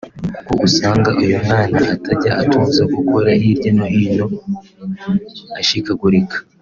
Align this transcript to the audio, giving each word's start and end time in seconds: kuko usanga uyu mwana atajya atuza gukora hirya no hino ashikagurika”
kuko 0.45 0.53
usanga 0.67 1.09
uyu 1.21 1.35
mwana 1.45 1.79
atajya 1.95 2.31
atuza 2.41 2.83
gukora 2.93 3.29
hirya 3.41 3.71
no 3.77 3.85
hino 3.93 4.25
ashikagurika” 5.59 6.37